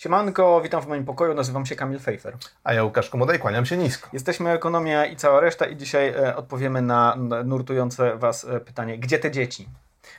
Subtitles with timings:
[0.00, 2.36] Siemanko, witam w moim pokoju, nazywam się Kamil Fejfer.
[2.64, 4.08] A ja Łukasz Komodej, kłaniam się nisko.
[4.12, 9.18] Jesteśmy Ekonomia i cała reszta i dzisiaj e, odpowiemy na nurtujące Was e, pytanie, gdzie
[9.18, 9.68] te dzieci?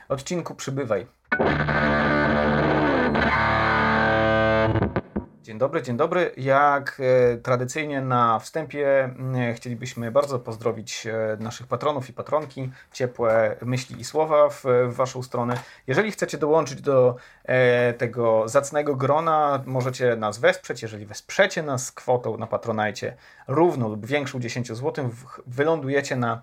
[0.08, 1.06] Odcinku przybywaj.
[5.52, 6.32] Dzień dobry, dzień dobry.
[6.36, 7.00] Jak
[7.32, 14.00] e, tradycyjnie na wstępie e, chcielibyśmy bardzo pozdrowić e, naszych patronów i patronki, ciepłe myśli
[14.00, 15.54] i słowa w, w Waszą stronę.
[15.86, 17.16] Jeżeli chcecie dołączyć do
[17.98, 20.82] tego zacnego grona, możecie nas wesprzeć.
[20.82, 23.16] Jeżeli wesprzecie nas kwotą na Patronajcie
[23.48, 25.10] równą lub większą 10 zł,
[25.46, 26.42] wylądujecie na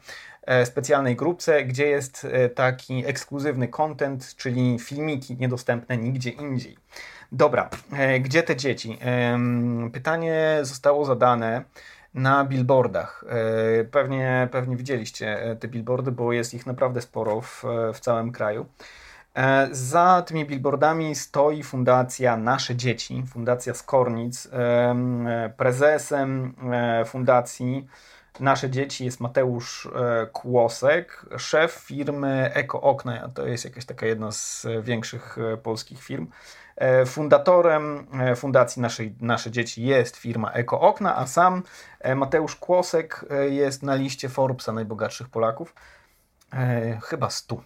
[0.66, 6.78] specjalnej grupce, gdzie jest e, taki ekskluzywny content, czyli filmiki niedostępne nigdzie indziej.
[7.32, 9.00] Dobra, e, gdzie te dzieci?
[9.94, 11.64] Pytanie zostało zadane
[12.14, 13.24] na billboardach.
[13.80, 17.64] E, pewnie, pewnie widzieliście e, te billboardy, bo jest ich naprawdę sporo w,
[17.94, 18.66] w całym kraju.
[19.72, 24.50] Za tymi billboardami stoi Fundacja Nasze Dzieci, Fundacja Skornic.
[25.58, 26.54] Prezesem
[27.06, 27.88] fundacji
[28.40, 29.90] Nasze Dzieci jest Mateusz
[30.34, 33.30] Kłosek, szef firmy Eko Okna.
[33.30, 36.28] To jest jakaś taka jedna z większych polskich firm.
[36.80, 41.64] E, fundatorem e, fundacji naszej, Nasze Dzieci jest firma Eko Okna, a sam
[42.00, 45.74] e, Mateusz Kłosek jest na liście Forbesa najbogatszych Polaków.
[47.04, 47.62] Chyba 100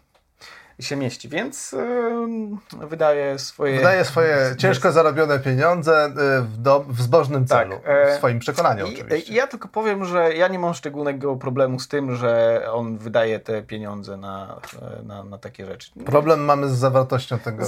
[0.86, 3.78] się mieści, więc yy, wydaje swoje...
[3.78, 7.82] Wydaje swoje ciężko zarobione pieniądze y, w, do, w zbożnym tak, celu,
[8.12, 9.34] w swoim przekonaniu i, oczywiście.
[9.34, 13.62] Ja tylko powiem, że ja nie mam szczególnego problemu z tym, że on wydaje te
[13.62, 14.60] pieniądze na,
[15.04, 15.92] na, na takie rzeczy.
[16.06, 17.66] Problem mamy z zawartością tego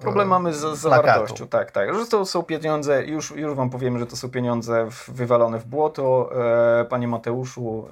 [0.00, 1.94] Problem mamy z, z zawartością, tak, tak.
[1.94, 6.30] Że to są pieniądze, już, już wam powiem, że to są pieniądze wywalone w błoto.
[6.80, 7.88] E, panie Mateuszu,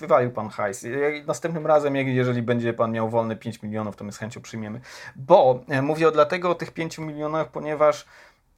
[0.00, 0.86] wywalił pan hajs.
[1.26, 4.80] Następnym razem, jeżeli będzie pan miał wolne 5 milionów, to my z chęcią przyjmiemy.
[5.16, 8.06] Bo e, mówię dlatego o tych 5 milionach, ponieważ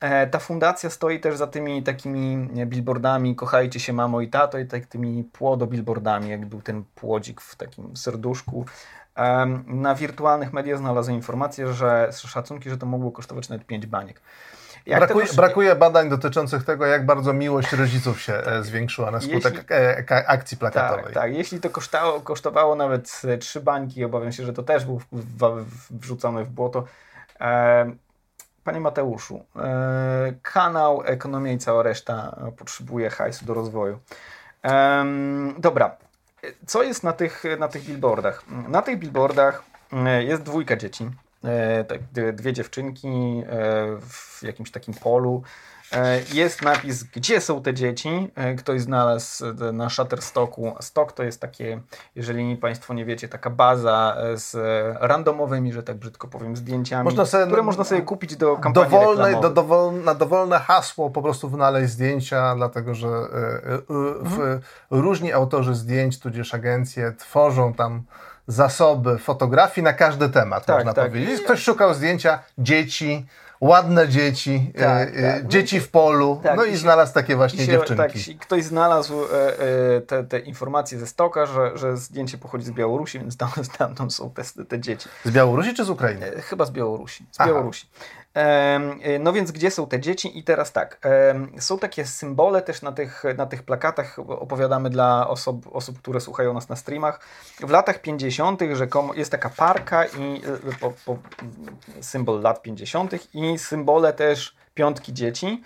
[0.00, 4.66] e, ta fundacja stoi też za tymi takimi billboardami Kochajcie się mamo i tato i
[4.66, 8.66] tak tymi płodo billboardami, jak był ten płodzik w takim serduszku.
[9.66, 14.20] Na wirtualnych mediach znalazłem informację, że szacunki, że to mogło kosztować nawet 5 baniek.
[14.96, 20.14] Brakuje, brakuje, badań dotyczących tego, jak bardzo miłość rodziców się e, zwiększyła na skutek Jeśli...
[20.16, 21.04] E, akcji plakatowej.
[21.04, 21.34] Tak, tak.
[21.34, 25.00] Jeśli to kosztowało, kosztowało nawet e, trzy bańki, obawiam się, że to też był
[25.90, 26.84] wrzucony w błoto.
[28.64, 29.44] Panie Mateuszu,
[30.42, 33.98] kanał Ekonomia i cała reszta potrzebuje hajsu do rozwoju.
[35.58, 35.96] Dobra,
[36.66, 38.44] co jest na tych, na tych billboardach?
[38.68, 39.62] Na tych billboardach
[40.20, 41.10] jest dwójka dzieci.
[41.44, 41.98] E, tak,
[42.34, 43.42] dwie dziewczynki e,
[44.00, 45.42] w jakimś takim polu.
[45.92, 48.30] E, jest napis, gdzie są te dzieci.
[48.58, 50.74] Ktoś znalazł na Shutterstocku.
[50.80, 51.80] Stock to jest takie,
[52.14, 54.54] jeżeli Państwo nie wiecie, taka baza z
[55.00, 59.40] randomowymi, że tak brzydko powiem, zdjęciami, można sobie, które można sobie kupić do kampanii dowolnej,
[59.40, 63.08] do, dowol, Na dowolne hasło po prostu wynaleźć zdjęcia, dlatego że
[63.88, 64.60] w, mhm.
[64.90, 68.02] różni autorzy zdjęć, tudzież agencje tworzą tam
[68.48, 71.08] zasoby fotografii na każdy temat, tak, można tak.
[71.08, 71.40] powiedzieć.
[71.40, 73.26] Ktoś szukał zdjęcia dzieci,
[73.60, 75.48] ładne dzieci, tak, e, e tak.
[75.48, 78.34] dzieci w polu, tak, no i, i znalazł takie właśnie się, dziewczynki.
[78.34, 79.58] Tak, ktoś znalazł e,
[79.96, 83.50] e, te, te, informacje ze stoka, że, że zdjęcie pochodzi z Białorusi, więc tam,
[83.96, 85.08] tam są te, te dzieci.
[85.24, 86.26] Z Białorusi czy z Ukrainy?
[86.36, 87.26] E, chyba z Białorusi.
[87.32, 87.86] Z Białorusi.
[89.20, 90.38] No więc gdzie są te dzieci?
[90.38, 91.00] I teraz tak,
[91.58, 96.54] są takie symbole też na tych, na tych plakatach, opowiadamy dla osób, osób, które słuchają
[96.54, 97.20] nas na streamach.
[97.60, 98.60] W latach 50.
[98.72, 101.18] rzekomo jest taka parka i y, po, po,
[102.00, 103.34] symbol lat 50.
[103.34, 105.62] i symbole też piątki dzieci.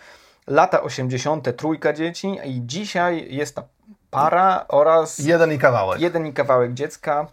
[0.46, 1.56] Lata 80.
[1.56, 3.62] trójka dzieci i dzisiaj jest ta
[4.10, 5.18] para oraz...
[5.18, 6.00] Jeden i kawałek.
[6.00, 7.26] Jeden i kawałek dziecka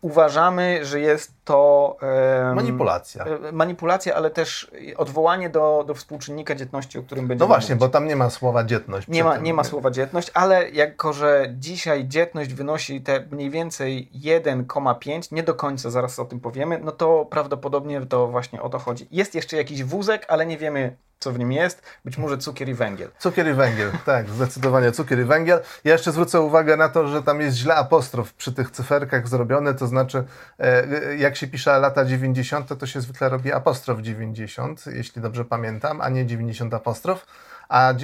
[0.00, 3.24] uważamy, że jest to um, manipulacja.
[3.24, 7.80] E, manipulacja, ale też odwołanie do, do współczynnika dzietności, o którym będziemy No właśnie, mówić.
[7.80, 9.08] bo tam nie ma słowa dzietność.
[9.08, 14.10] Nie ma, nie ma słowa dzietność, ale jako, że dzisiaj dzietność wynosi te mniej więcej
[14.24, 18.78] 1,5, nie do końca, zaraz o tym powiemy, no to prawdopodobnie to właśnie o to
[18.78, 19.08] chodzi.
[19.10, 22.74] Jest jeszcze jakiś wózek, ale nie wiemy co w nim jest, być może cukier i
[22.74, 23.10] węgiel.
[23.18, 25.60] Cukier i węgiel, tak, zdecydowanie cukier i węgiel.
[25.84, 29.74] Ja jeszcze zwrócę uwagę na to, że tam jest źle apostrof przy tych cyferkach zrobione,
[29.74, 30.24] to znaczy
[30.58, 36.00] e, jak się pisze lata 90, to się zwykle robi apostrof 90, jeśli dobrze pamiętam,
[36.00, 37.26] a nie 90 apostrof.
[37.68, 37.94] A, e,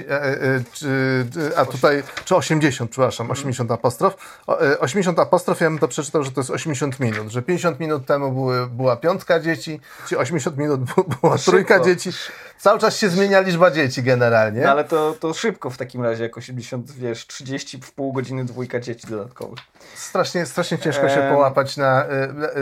[1.51, 4.43] e, a tutaj, czy 80, przepraszam, 80 apostrof.
[4.81, 8.33] 80 apostrof, ja bym to przeczytał, że to jest 80 minut, że 50 minut temu
[8.33, 10.81] były, była piątka dzieci, czy 80 minut
[11.21, 12.11] była trójka dzieci.
[12.59, 14.61] Cały czas się zmienia liczba dzieci generalnie.
[14.61, 18.45] No ale to, to szybko w takim razie, jak 80, wiesz, 30 w pół godziny
[18.45, 19.59] dwójka dzieci dodatkowych.
[19.95, 22.05] Strasznie, strasznie ciężko się połapać na,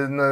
[0.08, 0.24] na,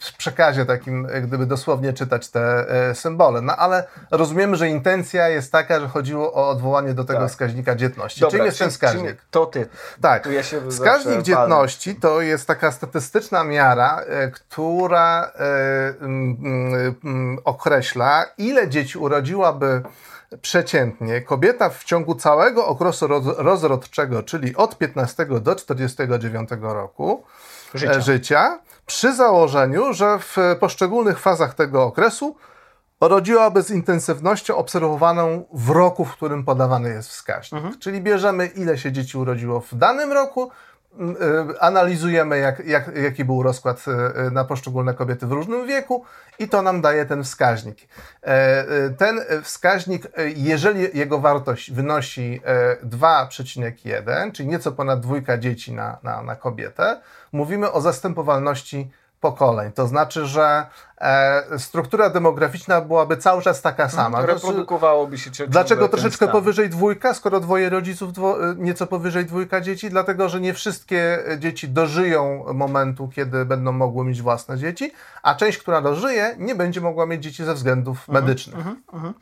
[0.00, 3.40] w przekazie takim, gdyby dosłownie czytać te e, symbole.
[3.40, 7.30] No ale rozumiemy, że intencja jest taka, że chodziło o odwołanie do tego tak.
[7.30, 8.20] wskaźnika dzietności.
[8.20, 9.16] Dobra, Czym jest ten wskaźnik?
[9.30, 9.68] To ty.
[10.00, 10.26] Tak.
[10.26, 15.94] Ja wskaźnik dzietności to jest taka statystyczna miara, e, która e,
[17.44, 19.82] określa, ile dzieci urodziłaby
[20.42, 27.24] przeciętnie kobieta w ciągu całego okresu rozrodczego, czyli od 15 do 49 roku
[27.74, 28.00] życia.
[28.00, 32.36] życia, przy założeniu, że w poszczególnych fazach tego okresu
[33.08, 37.58] rodziłaby z intensywnością obserwowaną w roku, w którym podawany jest wskaźnik.
[37.58, 37.78] Mhm.
[37.80, 40.50] Czyli bierzemy, ile się dzieci urodziło w danym roku,
[40.90, 43.84] Y, analizujemy, jak, jak, jaki był rozkład
[44.28, 46.04] y, na poszczególne kobiety w różnym wieku
[46.38, 47.78] i to nam daje ten wskaźnik.
[48.22, 50.02] E, y, ten wskaźnik,
[50.36, 52.40] jeżeli jego wartość wynosi
[52.84, 57.00] 2,1, czyli nieco ponad dwójka dzieci na, na, na kobietę,
[57.32, 59.72] mówimy o zastępowalności pokoleń.
[59.72, 60.66] To znaczy, że e,
[61.58, 64.04] struktura demograficzna byłaby cały czas taka mhm.
[64.04, 64.26] sama.
[64.26, 69.60] Reprodukowałoby się ciągle Dlaczego troszeczkę powyżej dwójka, skoro dwoje rodziców, dwo, e, nieco powyżej dwójka
[69.60, 69.90] dzieci?
[69.90, 74.92] Dlatego, że nie wszystkie dzieci dożyją momentu, kiedy będą mogły mieć własne dzieci,
[75.22, 78.56] a część, która dożyje, nie będzie mogła mieć dzieci ze względów mhm, medycznych.
[78.56, 79.14] Mhm, mhm.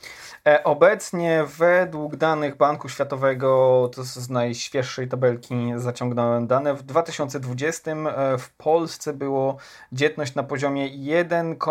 [0.46, 8.38] E, obecnie według danych Banku Światowego, to z najświeższej tabelki zaciągnąłem dane, w 2020 e,
[8.38, 9.56] w Polsce było
[9.92, 10.88] dzietność na poziomie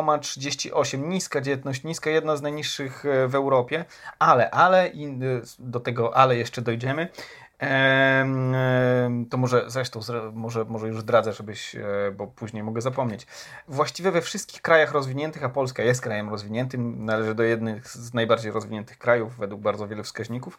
[0.02, 1.08] 1,38.
[1.08, 3.86] Niska dzietność, niska, jedna z najniższych e, w Europie,
[4.20, 5.20] ale, ale, i
[5.60, 7.08] do tego ale jeszcze dojdziemy,
[9.30, 10.00] to może zresztą,
[10.34, 11.82] może, może już zdradzę, żebyś, e,
[12.18, 13.28] bo później mogę zapomnieć.
[13.68, 18.52] Właściwie we wszystkich krajach rozwiniętych, a Polska jest krajem rozwiniętym, należy do jednych z najbardziej
[18.52, 20.58] rozwiniętych krajów według bardzo wielu wskaźników.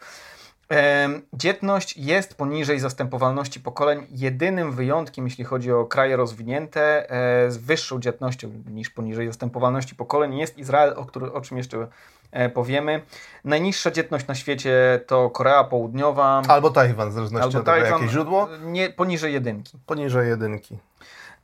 [1.33, 4.07] Dzietność jest poniżej zastępowalności pokoleń.
[4.11, 10.37] Jedynym wyjątkiem, jeśli chodzi o kraje rozwinięte e, z wyższą dzietnością niż poniżej zastępowalności pokoleń,
[10.37, 11.87] jest Izrael, o, który, o czym jeszcze
[12.31, 13.01] E, powiemy.
[13.43, 16.41] Najniższa dzietność na świecie to Korea Południowa.
[16.47, 18.47] Albo Tajwan, w zależności Albo od tego, Tajwan, jakie źródło.
[18.63, 19.77] Nie, poniżej jedynki.
[19.85, 20.77] Poniżej jedynki.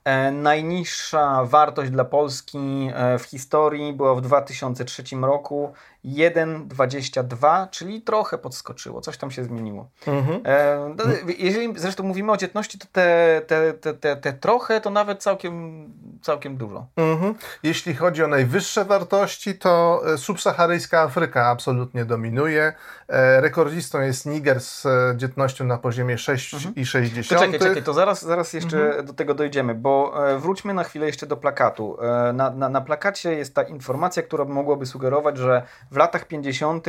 [0.04, 5.74] E, najniższa wartość dla Polski e, w historii była w 2003 roku
[6.06, 9.90] 1,22, czyli trochę podskoczyło, coś tam się zmieniło.
[10.08, 10.42] Mhm.
[10.46, 15.24] E, jeżeli zresztą mówimy o dzietności, to te, te, te, te, te trochę to nawet
[15.24, 15.86] całkiem,
[16.22, 16.88] całkiem dużo.
[16.96, 17.36] Mhm.
[17.64, 22.74] Jeśli chodzi o najwyższe wartości, to e, subsaharyjska Afryka absolutnie dominuje.
[23.08, 26.56] E, rekordzistą jest Niger z dzietnością na poziomie 6,6.
[26.56, 27.24] Mhm.
[27.24, 29.06] To czekaj, czekaj, to zaraz, zaraz jeszcze mhm.
[29.06, 31.98] do tego dojdziemy, bo wróćmy na chwilę jeszcze do plakatu.
[32.34, 35.64] Na, na, na plakacie jest ta informacja, która mogłaby sugerować, że
[35.96, 36.88] w latach 50.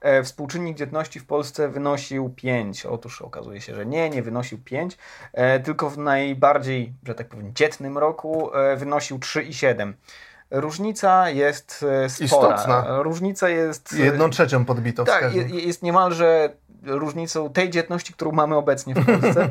[0.00, 2.86] E, współczynnik dzietności w Polsce wynosił 5.
[2.86, 4.98] Otóż okazuje się, że nie, nie wynosił 5,
[5.32, 9.92] e, tylko w najbardziej, że tak powiem, dzietnym roku e, wynosił 3,7.
[10.50, 12.24] Różnica jest spora.
[12.24, 13.02] Istotna.
[13.02, 13.92] Różnica jest.
[13.92, 15.04] Jedną trzecią podbito.
[15.04, 16.52] Tak, jest niemalże
[16.82, 19.50] różnicą tej dzietności, którą mamy obecnie w Polsce.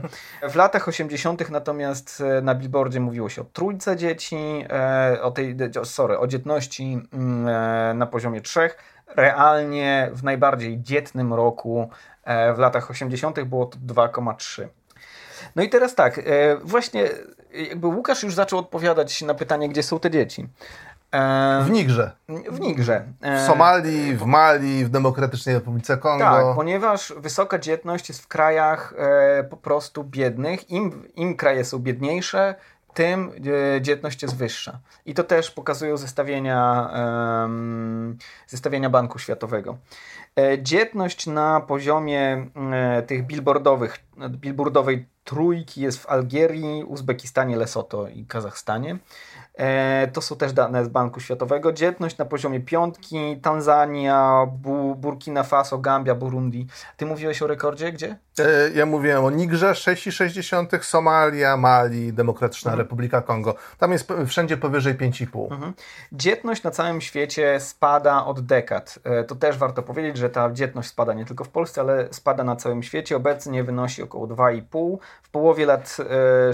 [0.49, 1.49] W latach 80.
[1.49, 7.01] natomiast e, na billboardzie mówiło się o trójce dzieci, e, o tej, sorry, o dzietności
[7.13, 8.77] mm, e, na poziomie trzech.
[9.15, 11.89] Realnie w najbardziej dzietnym roku
[12.55, 13.43] w latach 80.
[13.43, 14.67] było to 2,3.
[15.55, 16.21] No i teraz tak,
[16.63, 17.09] właśnie
[17.53, 20.47] jakby Łukasz już zaczął odpowiadać na pytanie, gdzie są te dzieci.
[21.65, 22.11] W Nigrze.
[22.51, 23.05] W Nigrze.
[23.21, 26.25] W Somalii, w Mali, w Demokratycznej Republice Kongo.
[26.25, 30.69] Tak, ponieważ wysoka dzietność jest w krajach e, po prostu biednych.
[30.69, 32.55] Im, Im kraje są biedniejsze,
[32.93, 33.31] tym
[33.75, 34.79] e, dzietność jest wyższa.
[35.05, 37.49] I to też pokazują zestawienia, e,
[38.47, 39.77] zestawienia Banku Światowego.
[40.35, 43.97] E, dzietność na poziomie e, tych billboardowych,
[44.29, 48.99] billboardowej trójki jest w Algierii, Uzbekistanie, Lesoto i Kazachstanie.
[49.59, 51.73] E, to są też dane z Banku Światowego.
[51.73, 56.67] Dzietność na poziomie piątki, Tanzania, Bu Burkina Faso, Gambia, Burundi.
[56.97, 58.15] Ty mówiłeś o rekordzie gdzie?
[58.39, 62.79] E, ja mówiłem o Nigrze 6,6, Somalia, Mali, Demokratyczna mhm.
[62.79, 63.55] Republika Kongo.
[63.77, 65.51] Tam jest wszędzie powyżej 5,5.
[65.51, 65.73] Mhm.
[66.11, 68.99] Dzietność na całym świecie spada od dekad.
[69.03, 72.43] E, to też warto powiedzieć, że ta dzietność spada nie tylko w Polsce, ale spada
[72.43, 73.15] na całym świecie.
[73.15, 74.97] Obecnie wynosi około 2,5.
[75.23, 75.97] W połowie lat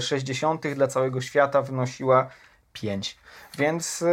[0.00, 0.68] 60.
[0.68, 2.28] dla całego świata wynosiła
[2.72, 3.18] 5.
[3.58, 4.04] Więc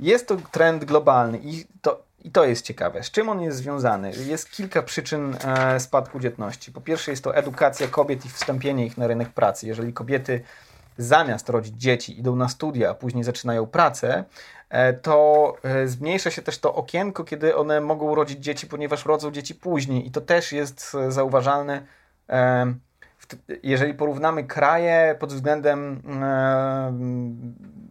[0.00, 3.02] jest to trend globalny i to I to jest ciekawe.
[3.02, 4.12] Z czym on jest związany?
[4.26, 6.72] Jest kilka przyczyn e, spadku dzietności.
[6.72, 9.66] Po pierwsze jest to edukacja kobiet i wstąpienie ich na rynek pracy.
[9.66, 10.40] Jeżeli kobiety
[10.98, 14.24] zamiast rodzić dzieci idą na studia, a później zaczynają pracę,
[14.68, 19.30] e, to e, zmniejsza się też to okienko, kiedy one mogą rodzić dzieci, ponieważ rodzą
[19.30, 20.06] dzieci później.
[20.06, 21.86] I to też jest e, zauważalne
[23.62, 26.02] jeżeli porównamy kraje pod względem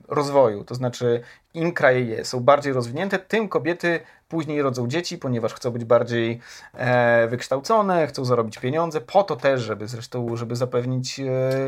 [0.07, 1.21] rozwoju, to znaczy
[1.53, 6.39] im kraje są bardziej rozwinięte, tym kobiety później rodzą dzieci, ponieważ chcą być bardziej
[6.73, 11.23] e, wykształcone, chcą zarobić pieniądze, po to też, żeby zresztą, żeby zapewnić e,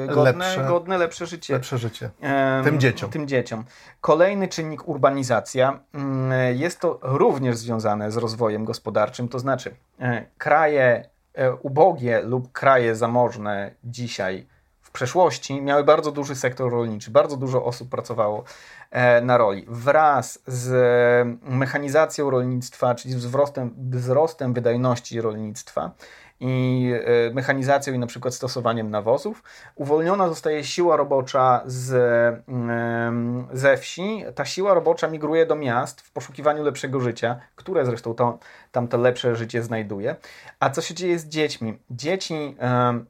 [0.07, 1.53] godne, lepsze, godne, lepsze życie.
[1.53, 2.09] Lepsze życie.
[2.21, 3.09] E, tym dzieciom.
[3.09, 3.63] Tym dzieciom.
[4.01, 5.79] Kolejny czynnik urbanizacja.
[5.93, 11.16] Mm, jest to również związane z rozwojem gospodarczym, to znaczy e, kraje e,
[11.61, 14.47] ubogie lub kraje zamożne dzisiaj
[14.81, 18.43] w przeszłości miały bardzo duży sektor rolniczy, bardzo dużo osób pracowało
[18.91, 19.65] E, na roli.
[19.67, 25.91] Wraz z mechanizacją rolnictwa, czyli wzrostem, wzrostem wydajności rolnictwa,
[26.39, 26.91] i
[27.29, 29.43] e, mechanizacją i na przykład stosowaniem nawozów.
[29.75, 31.89] Uwolniona zostaje siła robocza z,
[33.53, 34.23] ze wsi.
[34.35, 38.39] Ta siła robocza migruje do miast w poszukiwaniu lepszego życia, które zresztą to,
[38.71, 40.15] tam to lepsze życie znajduje.
[40.59, 41.79] A co się dzieje z dziećmi?
[41.89, 42.55] Dzieci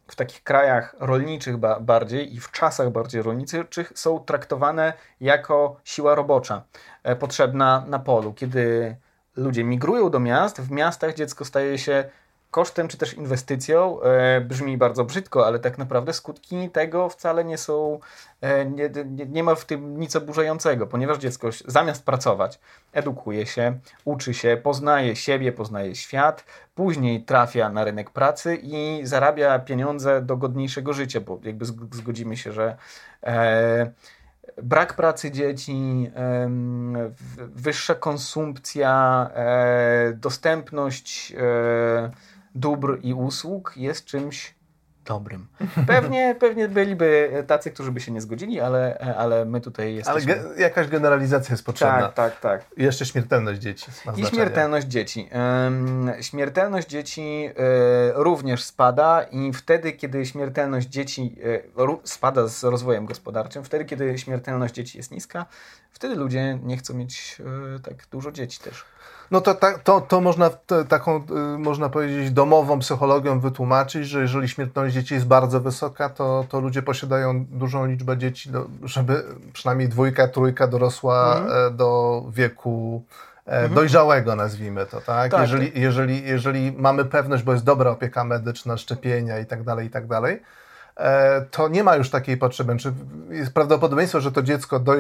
[0.08, 6.64] w takich krajach rolniczych bardziej i w czasach bardziej rolniczych są traktowane jako siła robocza
[7.04, 8.34] e, potrzebna na polu.
[8.34, 8.96] Kiedy
[9.36, 12.10] ludzie migrują do miast, w miastach dziecko staje się
[12.52, 17.58] kosztem czy też inwestycją e, brzmi bardzo brzydko, ale tak naprawdę skutki tego wcale nie
[17.58, 18.00] są,
[18.42, 22.60] e, nie, nie, nie, ma w tym nic oburzającego, ponieważ dziecko zamiast pracować,
[22.94, 29.60] edukuje się, uczy się, poznaje siebie, poznaje świat, później trafia na rynek pracy i zarabia
[29.60, 32.78] pieniądze do godniejszego życia, bo jakby zgodzimy się, że
[33.24, 33.92] e,
[34.64, 36.12] brak pracy dzieci,
[37.38, 42.12] wyższa konsumpcja, e, dostępność e,
[42.56, 44.58] dóbr i usług jest czymś
[45.08, 45.48] dobrym.
[45.88, 50.34] Pewnie, pewnie byliby tacy, którzy by się nie zgodzili, ale, ale my tutaj jesteśmy...
[50.34, 52.02] Ale ge jakaś generalizacja jest potrzebna.
[52.02, 52.66] Tak, tak, tak.
[52.78, 53.92] I jeszcze śmiertelność dzieci.
[54.16, 55.30] I śmiertelność dzieci.
[56.22, 57.52] śmiertelność dzieci e,
[58.14, 61.36] również spada i wtedy, kiedy śmiertelność dzieci
[61.78, 65.46] e, spada z rozwojem gospodarczym, wtedy, kiedy śmiertelność dzieci jest niska,
[65.92, 67.42] wtedy ludzie nie chcą mieć
[67.76, 68.86] e, tak dużo dzieci też.
[69.32, 70.50] No to, to, to można
[70.88, 71.18] taką,
[71.56, 76.60] y, można powiedzieć, domową psychologią wytłumaczyć, że jeżeli śmiertelność dzieci jest bardzo wysoka, to, to
[76.60, 81.78] ludzie posiadają dużą liczbę dzieci, do, żeby przynajmniej dwójka, trójka dorosła mhm.
[81.78, 83.04] do wieku
[83.46, 83.74] e, mhm.
[83.74, 85.32] dojrzałego, nazwijmy to, tak?
[85.32, 85.82] tak jeżeli.
[85.82, 90.08] Jeżeli, jeżeli mamy pewność, bo jest dobra opieka medyczna, szczepienia i tak dalej, i tak
[90.08, 90.67] dalej, E,
[91.52, 92.78] to nie ma już takiej potrzeby.
[92.78, 92.94] Czy
[93.30, 94.94] jest prawdopodobieństwo, że to dziecko do,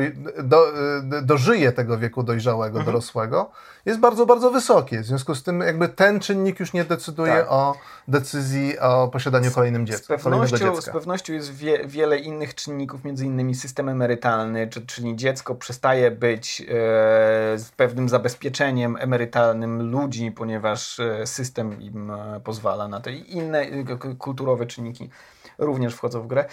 [0.43, 2.85] do, e, dożyje tego wieku dojrzałego, mhm.
[2.85, 3.51] dorosłego,
[3.85, 4.99] jest bardzo, bardzo wysokie.
[4.99, 7.51] W związku z tym jakby ten czynnik już nie decyduje tak.
[7.51, 7.75] o
[8.07, 10.17] decyzji o posiadaniu kolejnym dziecka.
[10.17, 15.15] Z pewnością, z pewnością jest wie, wiele innych czynników, między innymi system emerytalny, czy, czyli
[15.15, 16.65] dziecko przestaje być e,
[17.57, 23.65] z pewnym zabezpieczeniem emerytalnym ludzi, ponieważ e, system im e, pozwala na i inne
[24.17, 25.09] kulturowe czynniki
[25.57, 26.45] również wchodzą w grę.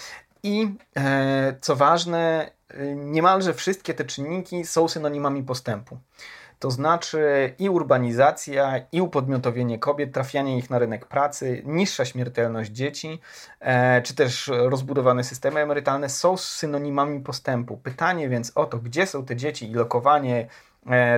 [0.43, 5.99] I e, co ważne, e, niemalże wszystkie te czynniki są synonimami postępu.
[6.59, 13.21] To znaczy i urbanizacja, i upodmiotowienie kobiet, trafianie ich na rynek pracy, niższa śmiertelność dzieci,
[13.61, 17.77] e, czy też rozbudowane systemy emerytalne są synonimami postępu.
[17.77, 20.49] Pytanie więc o to, gdzie są te dzieci i lokowanie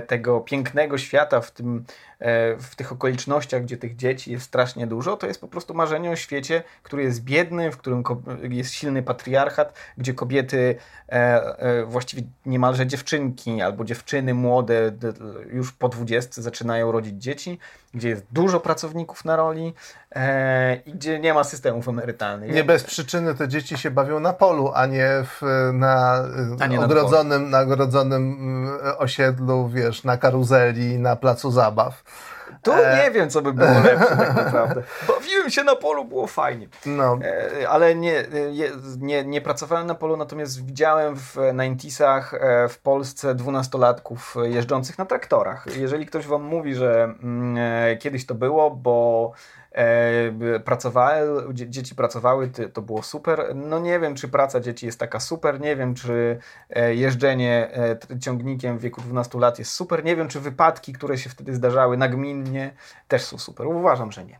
[0.06, 1.84] tego pięknego świata w, tym,
[2.18, 6.10] e, w tych okolicznościach, gdzie tych dzieci jest strasznie dużo, to jest po prostu marzenie
[6.10, 8.02] o świecie, który jest biedny, w którym
[8.42, 10.76] jest silny patriarchat, gdzie kobiety,
[11.08, 14.92] e, właściwie niemalże dziewczynki albo dziewczyny młode,
[15.52, 17.58] już po dwudziestce zaczynają rodzić dzieci,
[17.96, 19.74] gdzie jest dużo pracowników na roli
[20.86, 22.54] i gdzie nie ma systemów emerytalnych.
[22.54, 26.24] Nie bez przyczyny te dzieci się bawią na polu, a nie w, na,
[26.60, 32.02] a nie ogrodzonym, na ogrodzonym mm, osiedlu wiesz, na karuzeli, na placu zabaw.
[32.66, 33.04] Tu e...
[33.04, 34.82] nie wiem, co by było lepsze tak naprawdę.
[35.08, 36.68] Bawiłem się na polu, było fajnie.
[36.86, 37.18] No.
[37.22, 38.24] E, ale nie,
[38.98, 45.06] nie, nie pracowałem na polu, natomiast widziałem w 90sach e, w Polsce dwunastolatków jeżdżących na
[45.06, 45.66] traktorach.
[45.76, 49.32] Jeżeli ktoś wam mówi, że mm, e, kiedyś to było, bo
[49.65, 49.65] e,
[50.64, 53.54] pracowały, dzieci pracowały, to było super.
[53.54, 56.38] No nie wiem, czy praca dzieci jest taka super, nie wiem, czy
[56.70, 57.68] e, jeżdżenie
[58.12, 61.54] e, ciągnikiem w wieku 12 lat jest super, nie wiem, czy wypadki, które się wtedy
[61.54, 62.70] zdarzały nagminnie
[63.08, 63.66] też są super.
[63.66, 64.38] Uważam, że nie.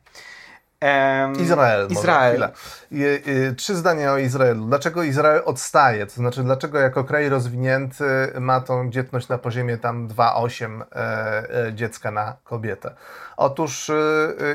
[1.40, 1.88] Izrael.
[1.90, 2.40] Izrael.
[2.40, 2.52] Może,
[2.90, 4.66] I, i, trzy zdania o Izraelu.
[4.66, 6.06] Dlaczego Izrael odstaje?
[6.06, 8.04] To znaczy, dlaczego jako kraj rozwinięty
[8.40, 12.94] ma tą dzietność na poziomie tam 2,8 e, e, dziecka na kobietę?
[13.36, 13.94] Otóż e,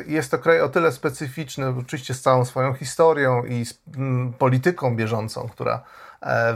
[0.07, 3.81] jest to kraj o tyle specyficzny, oczywiście z całą swoją historią i z
[4.37, 5.83] polityką bieżącą, która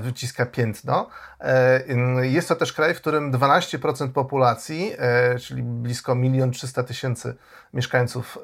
[0.01, 1.10] wyciska piętno.
[1.39, 1.84] E,
[2.22, 7.36] jest to też kraj, w którym 12% populacji, e, czyli blisko 1 300 tysięcy
[7.74, 8.38] mieszkańców,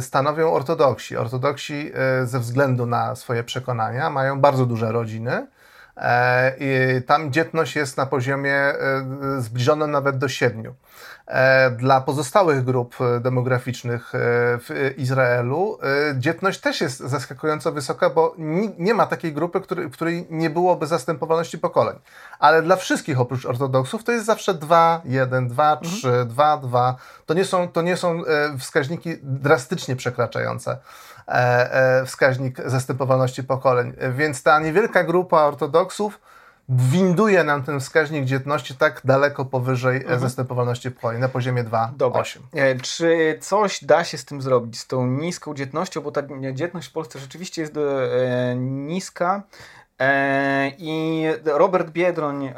[0.00, 1.16] stanowią ortodoksi.
[1.16, 1.92] Ortodoksi
[2.24, 5.46] ze względu na swoje przekonania mają bardzo duże rodziny.
[7.06, 8.56] Tam dzietność jest na poziomie
[9.38, 10.74] zbliżonym nawet do 7.
[11.30, 14.18] E, dla pozostałych grup e, demograficznych e,
[14.58, 15.78] w Izraelu
[16.18, 18.34] dzietność też jest zaskakująco wysoka, bo
[18.78, 21.96] nie ma takiej grupy, w której nie byłoby zastępowalności pokoleń.
[22.38, 26.96] Ale dla wszystkich oprócz ortodoksów to jest zawsze 2, 1, 2, 3, 2, 2.
[27.26, 28.22] To nie są, to nie są
[28.58, 30.78] wskaźniki drastycznie przekraczające
[32.06, 33.92] wskaźnik zastępowalności pokoleń.
[34.12, 36.20] Więc ta niewielka grupa ortodoksów
[36.70, 40.20] winduje nam ten wskaźnik dzietności tak daleko powyżej mhm.
[40.20, 42.38] zastępowalności płci, na poziomie 2,8.
[42.54, 46.22] E, czy coś da się z tym zrobić, z tą niską dzietnością, bo ta
[46.52, 47.80] dzietność w Polsce rzeczywiście jest e,
[48.56, 49.42] niska.
[50.00, 52.52] E, I Robert Biedroń e,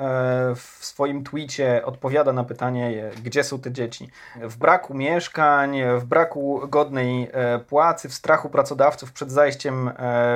[0.55, 4.11] w swoim tweetie odpowiada na pytanie, gdzie są te dzieci.
[4.37, 9.91] W braku mieszkań, w braku godnej e, płacy, w strachu pracodawców przed zajściem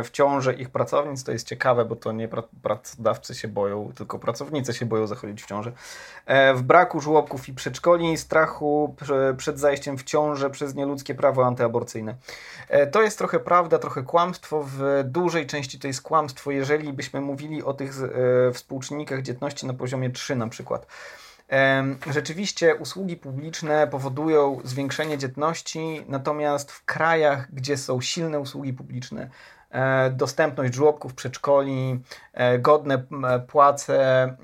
[0.05, 1.25] w ciążę ich pracownic.
[1.25, 2.29] To jest ciekawe, bo to nie
[2.63, 5.73] pracodawcy się boją, tylko pracownice się boją zachodzić w ciążę.
[6.55, 8.95] W braku żłobków i przedszkoli, strachu
[9.37, 12.15] przed zajściem w ciążę przez nieludzkie prawo antyaborcyjne.
[12.93, 14.63] To jest trochę prawda, trochę kłamstwo.
[14.67, 19.75] W dużej części to jest kłamstwo, jeżeli byśmy mówili o tych e, współczynnikach dzietności na
[19.75, 20.87] poziomie 3 na przykład.
[22.11, 29.31] Rzeczywiście usługi publiczne powodują zwiększenie dzietności, natomiast w krajach, gdzie są silne usługi publiczne,
[29.71, 32.01] e, dostępność żłobków, przedszkoli,
[32.33, 33.03] e, godne
[33.47, 34.37] płace,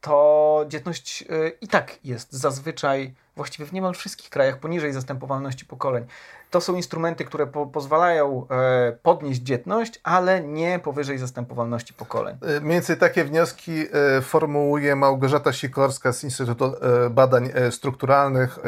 [0.00, 1.24] to dzietność
[1.60, 6.04] i tak jest zazwyczaj właściwie w niemal wszystkich krajach poniżej zastępowalności pokoleń.
[6.50, 12.36] To są instrumenty, które po pozwalają e, podnieść dzietność, ale nie powyżej zastępowalności pokoleń.
[12.42, 13.72] E, mniej więcej takie wnioski
[14.16, 16.72] e, formułuje Małgorzata Sikorska z Instytutu
[17.10, 18.58] Badań Strukturalnych.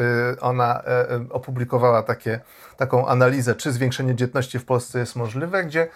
[0.41, 0.83] Ona
[1.29, 2.39] opublikowała takie,
[2.77, 5.87] taką analizę, czy zwiększenie dzietności w Polsce jest możliwe, gdzie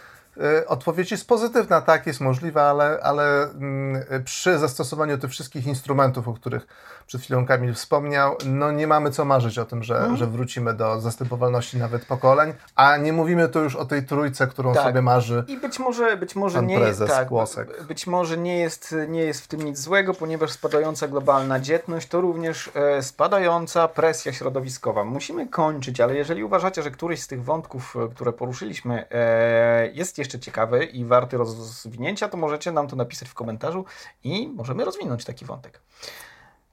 [0.67, 6.33] odpowiedź jest pozytywna, tak, jest możliwa, ale, ale mm, przy zastosowaniu tych wszystkich instrumentów, o
[6.33, 6.67] których
[7.07, 10.17] przed chwilą Kamil wspomniał, no nie mamy co marzyć o tym, że, mhm.
[10.17, 14.73] że wrócimy do zastępowalności nawet pokoleń, a nie mówimy tu już o tej trójce, którą
[14.73, 14.83] tak.
[14.83, 17.83] sobie marzy I być może, być może nie, prezes tak, Kłosek.
[17.83, 22.21] Być może nie jest, nie jest w tym nic złego, ponieważ spadająca globalna dzietność to
[22.21, 25.03] również e, spadająca presja środowiskowa.
[25.03, 30.17] Musimy kończyć, ale jeżeli uważacie, że któryś z tych wątków, e, które poruszyliśmy e, jest
[30.17, 33.85] jeszcze jeszcze ciekawy i warty rozwinięcia, to możecie nam to napisać w komentarzu
[34.23, 35.81] i możemy rozwinąć taki wątek.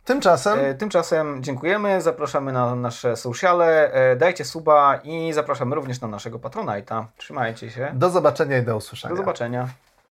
[0.05, 0.59] Tymczasem.
[0.59, 6.39] E, tymczasem dziękujemy, zapraszamy na nasze sociale, e, dajcie suba i zapraszamy również na naszego
[6.39, 7.05] Patronite'a.
[7.17, 7.91] Trzymajcie się.
[7.95, 9.15] Do zobaczenia i do usłyszenia.
[9.15, 9.69] Do zobaczenia.